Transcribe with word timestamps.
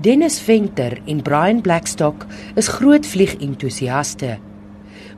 Dennis 0.00 0.38
Venter 0.38 1.00
en 1.10 1.22
Brian 1.22 1.60
Blackstock 1.60 2.26
is 2.54 2.68
groot 2.70 3.06
vliegentoesiaste. 3.06 4.36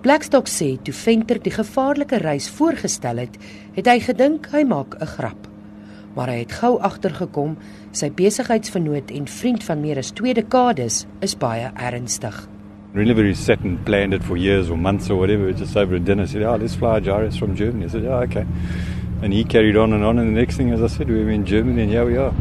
Blackstock 0.01 0.47
sê 0.49 0.71
toe 0.81 0.95
Venter 0.97 1.37
die 1.45 1.53
gevaarlike 1.53 2.17
reis 2.23 2.47
voorgestel 2.57 3.21
het, 3.21 3.37
het 3.77 3.91
hy 3.93 3.99
gedink 4.01 4.49
hy 4.55 4.63
maak 4.65 4.97
'n 4.97 5.11
grap. 5.19 5.51
Maar 6.17 6.33
hy 6.33 6.39
het 6.39 6.53
gou 6.63 6.79
agtergekom 6.81 7.59
sy 7.93 8.09
besigheidsvernoot 8.09 9.11
en 9.11 9.27
vriend 9.27 9.63
van 9.65 9.81
meer 9.83 9.99
as 9.99 10.13
2 10.13 10.35
dekades 10.35 11.07
is 11.21 11.37
baie 11.37 11.71
ernstig. 11.77 12.49
Really 12.95 13.15
very 13.15 13.35
set 13.35 13.61
and 13.63 13.85
planned 13.85 14.15
it 14.15 14.25
for 14.25 14.39
years 14.39 14.71
or 14.71 14.79
months 14.79 15.11
or 15.11 15.19
whatever, 15.19 15.53
just 15.53 15.77
over 15.77 15.97
a 15.97 15.99
dinner 15.99 16.27
said, 16.27 16.43
"Oh, 16.43 16.57
let's 16.57 16.75
fly 16.75 17.01
Jairus 17.01 17.37
from 17.37 17.55
Germany." 17.55 17.85
I 17.85 17.89
said, 17.89 18.03
"Yeah, 18.03 18.23
okay." 18.23 18.47
And 19.23 19.35
he 19.35 19.45
carried 19.45 19.77
on 19.77 19.93
and 19.93 20.03
on 20.03 20.19
and 20.19 20.29
the 20.29 20.41
next 20.41 20.57
thing 20.57 20.73
as 20.73 20.81
I 20.81 20.89
said, 20.89 21.11
we 21.11 21.23
were 21.23 21.35
in 21.35 21.45
Germany 21.45 21.83
and 21.83 21.91
here 21.91 22.07
we 22.07 22.17
are. 22.17 22.33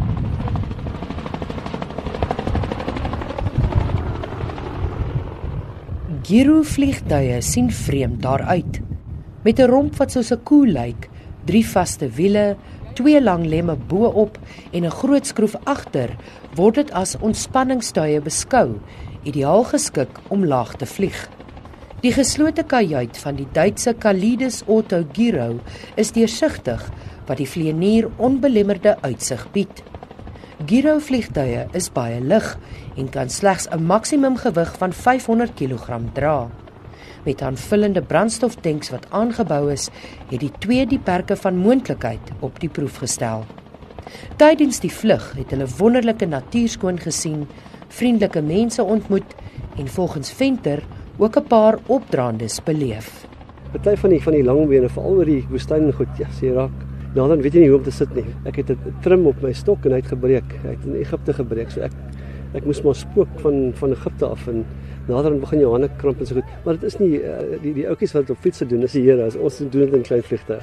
Giro 6.30 6.60
vliegtuie 6.62 7.40
sien 7.42 7.72
vreemd 7.74 8.20
daaruit. 8.22 8.76
Met 9.42 9.60
'n 9.60 9.70
romp 9.72 9.96
wat 9.98 10.12
soos 10.12 10.30
'n 10.32 10.44
koe 10.44 10.68
lyk, 10.68 11.10
drie 11.46 11.66
vaste 11.66 12.08
wiele, 12.18 12.56
twee 12.94 13.22
lang 13.22 13.46
lemme 13.46 13.76
bo-op 13.76 14.38
en 14.72 14.86
'n 14.86 14.92
groot 14.92 15.26
skroef 15.26 15.56
agter, 15.64 16.10
word 16.56 16.76
dit 16.76 16.92
as 16.92 17.18
ontspanningstuie 17.18 18.22
beskou, 18.22 18.78
ideaal 19.24 19.64
geskik 19.64 20.20
om 20.28 20.46
laag 20.46 20.76
te 20.76 20.86
vlieg. 20.86 21.30
Die 22.02 22.12
geslote 22.12 22.64
kajuit 22.64 23.18
van 23.18 23.36
die 23.36 23.48
Duitse 23.52 23.94
Kalides 23.94 24.64
Otto 24.68 25.04
Giro 25.12 25.60
is 25.96 26.12
deursigtig 26.12 26.92
wat 27.26 27.38
die 27.38 27.48
vlieënier 27.48 28.10
onbelemmerde 28.18 29.02
uitsig 29.02 29.52
bied. 29.52 29.84
Giro 30.68 30.98
vliegtuie 31.00 31.62
is 31.72 31.86
baie 31.96 32.18
lig 32.20 32.48
en 33.00 33.08
kan 33.10 33.30
slegs 33.32 33.68
'n 33.72 33.84
maksimum 33.84 34.36
gewig 34.36 34.72
van 34.78 34.92
500 34.94 35.54
kg 35.56 36.00
dra. 36.14 36.50
Met 37.24 37.42
aanvullende 37.42 38.02
brandstoftanks 38.02 38.90
wat 38.90 39.08
aangebou 39.10 39.72
is, 39.72 39.90
het 40.30 40.40
die 40.40 40.52
twee 40.60 40.86
die 40.86 41.00
perke 41.00 41.36
van 41.36 41.56
moontlikheid 41.56 42.32
op 42.40 42.60
die 42.60 42.70
proef 42.70 42.98
gestel. 42.98 43.46
Tydens 44.36 44.80
die 44.80 44.92
vlug 44.92 45.34
het 45.38 45.50
hulle 45.52 45.68
wonderlike 45.78 46.26
natuur 46.26 46.70
skoon 46.70 47.00
gesien, 47.00 47.48
vriendelike 47.88 48.42
mense 48.42 48.84
ontmoet 48.84 49.36
en 49.78 49.88
volgens 49.88 50.32
Venter 50.32 50.84
ook 51.18 51.38
'n 51.38 51.48
paar 51.48 51.80
opdraandes 51.86 52.64
beleef. 52.64 53.28
Party 53.72 53.96
van 53.96 54.10
die 54.10 54.24
van 54.24 54.34
die 54.34 54.44
langbene 54.44 54.90
veral 54.90 55.12
oor 55.12 55.26
die 55.26 55.46
woestyn 55.50 55.94
goed, 55.94 56.18
ja, 56.18 56.28
sê 56.28 56.54
raak 56.54 56.89
Nou 57.20 57.28
dan 57.28 57.42
weet 57.44 57.58
jy 57.58 57.66
nie 57.66 57.72
hoe 57.74 57.82
om 57.82 57.84
te 57.84 57.92
sit 57.92 58.12
nie. 58.16 58.24
Ek 58.48 58.62
het 58.62 58.70
'n 58.72 58.94
trim 59.04 59.26
op 59.28 59.42
my 59.44 59.52
stok 59.52 59.86
en 59.86 59.92
hy 59.92 60.00
het 60.00 60.08
gebreek. 60.08 60.50
Hy 60.64 60.72
het 60.72 60.86
in 60.86 60.96
Egipte 60.96 61.34
gebreek. 61.34 61.72
So 61.72 61.82
ek 61.82 61.92
ek 62.54 62.66
moes 62.66 62.82
maar 62.82 62.96
spook 62.96 63.28
van 63.44 63.74
van 63.76 63.92
Egipte 63.92 64.26
af 64.26 64.48
en 64.48 64.66
nader 65.08 65.32
aan 65.32 65.40
begin 65.40 65.60
jou 65.60 65.72
hande 65.72 65.90
kramp 65.98 66.20
en 66.20 66.26
so 66.26 66.36
goed. 66.36 66.46
Maar 66.64 66.80
dit 66.80 66.84
is 66.84 66.98
nie 66.98 67.20
uh, 67.20 67.62
die 67.62 67.74
die 67.74 67.88
ouetjies 67.88 68.14
wat 68.14 68.30
op 68.30 68.38
fiets 68.40 68.60
doen, 68.60 68.80
dis 68.80 68.92
die 68.92 69.04
Here. 69.04 69.32
Ons 69.40 69.58
doen 69.58 69.70
dit 69.70 69.94
in 69.94 70.02
klein 70.02 70.24
vliegte. 70.24 70.60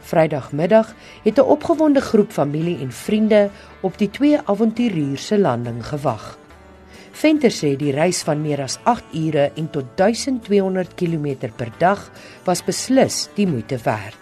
Vrydagmiddag 0.00 0.94
het 1.24 1.38
'n 1.38 1.40
opgewonde 1.40 2.00
groep 2.00 2.30
familie 2.30 2.78
en 2.80 2.92
vriende 2.92 3.48
op 3.80 3.98
die 3.98 4.10
twee 4.10 4.38
avonturiers 4.44 5.26
se 5.26 5.38
landing 5.38 5.86
gewag. 5.86 6.38
Venter 7.12 7.50
sê 7.50 7.76
die 7.76 7.92
reis 7.92 8.22
van 8.22 8.42
meer 8.42 8.60
as 8.60 8.78
8 8.82 9.04
ure 9.14 9.50
en 9.56 9.70
tot 9.70 9.84
1200 9.96 10.94
km 10.94 11.50
per 11.56 11.70
dag 11.78 12.10
was 12.44 12.64
beslis 12.64 13.28
die 13.34 13.46
moeite 13.46 13.78
werd. 13.84 14.21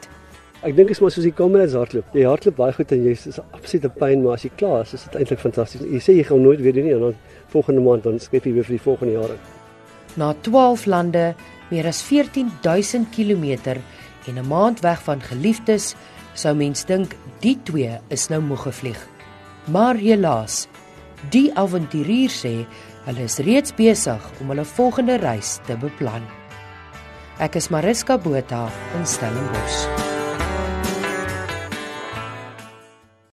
Ek 0.61 0.75
dink 0.77 0.91
dit 0.91 0.93
is 0.93 1.01
maar 1.01 1.13
soos 1.15 1.25
die 1.25 1.33
comrades 1.33 1.73
hardloop. 1.73 2.09
Jy 2.13 2.27
hardloop 2.29 2.57
baie 2.59 2.75
goed 2.77 2.91
en 2.93 3.05
jy 3.07 3.15
is 3.17 3.39
absolute 3.41 3.89
pyn, 3.97 4.21
maar 4.21 4.37
as 4.37 4.43
jy 4.45 4.51
klaar 4.61 4.83
is, 4.85 4.93
is 4.99 5.07
dit 5.07 5.15
eintlik 5.17 5.41
fantasties. 5.41 5.87
Jy 5.89 6.01
sê 6.05 6.17
jy 6.19 6.27
gaan 6.29 6.43
nooit 6.45 6.61
weer 6.61 6.77
doen 6.77 6.85
nie 6.85 6.93
en 6.93 7.07
dan 7.07 7.15
volgende 7.55 7.85
maand 7.87 8.05
dan 8.05 8.21
skep 8.21 8.45
jy 8.45 8.53
weer 8.59 8.67
vir 8.69 8.77
die 8.77 8.85
volgende 8.85 9.15
jare. 9.15 9.39
Na 10.21 10.35
12 10.45 10.85
lande, 10.93 11.23
meer 11.71 11.89
as 11.89 12.03
14000 12.05 13.09
km 13.15 13.79
en 14.29 14.37
'n 14.37 14.49
maand 14.49 14.85
weg 14.85 15.01
van 15.03 15.21
geliefdes, 15.21 15.95
sou 16.35 16.55
mens 16.55 16.85
dink 16.85 17.17
die 17.41 17.57
twee 17.65 17.97
is 18.11 18.29
nou 18.29 18.43
moeg 18.43 18.63
gevlieg. 18.69 19.01
Maar 19.73 19.97
helaas, 19.97 20.69
die 21.31 21.51
avonturier 21.55 22.29
sê 22.29 22.67
hulle 23.07 23.25
is 23.25 23.39
reeds 23.39 23.73
besig 23.73 24.21
om 24.41 24.49
hulle 24.49 24.65
volgende 24.65 25.17
reis 25.17 25.59
te 25.67 25.77
beplan. 25.77 26.23
Ek 27.39 27.57
is 27.57 27.71
Mariska 27.71 28.19
Botha 28.19 28.69
in 28.99 29.07
Stellenbosch. 29.07 30.10